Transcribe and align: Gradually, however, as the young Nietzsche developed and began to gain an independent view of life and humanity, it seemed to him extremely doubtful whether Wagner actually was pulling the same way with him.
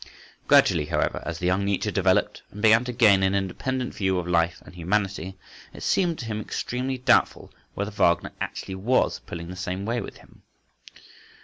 Gradually, 0.47 0.85
however, 0.85 1.21
as 1.27 1.37
the 1.37 1.45
young 1.45 1.63
Nietzsche 1.63 1.91
developed 1.91 2.41
and 2.49 2.59
began 2.59 2.83
to 2.85 2.91
gain 2.91 3.21
an 3.21 3.35
independent 3.35 3.93
view 3.93 4.17
of 4.17 4.27
life 4.27 4.59
and 4.65 4.73
humanity, 4.73 5.37
it 5.75 5.83
seemed 5.83 6.17
to 6.17 6.25
him 6.25 6.41
extremely 6.41 6.97
doubtful 6.97 7.53
whether 7.75 7.91
Wagner 7.91 8.31
actually 8.41 8.73
was 8.73 9.19
pulling 9.19 9.49
the 9.49 9.55
same 9.55 9.85
way 9.85 10.01
with 10.01 10.17
him. 10.17 10.41